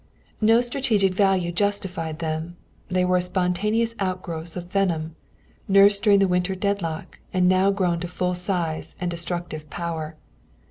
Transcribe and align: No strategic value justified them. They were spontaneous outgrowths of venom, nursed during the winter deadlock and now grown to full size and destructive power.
No 0.41 0.61
strategic 0.61 1.13
value 1.13 1.51
justified 1.51 2.17
them. 2.17 2.57
They 2.87 3.05
were 3.05 3.21
spontaneous 3.21 3.93
outgrowths 3.99 4.55
of 4.55 4.65
venom, 4.71 5.15
nursed 5.67 6.01
during 6.01 6.17
the 6.17 6.27
winter 6.27 6.55
deadlock 6.55 7.19
and 7.31 7.47
now 7.47 7.69
grown 7.69 7.99
to 7.99 8.07
full 8.07 8.33
size 8.33 8.95
and 8.99 9.11
destructive 9.11 9.69
power. 9.69 10.15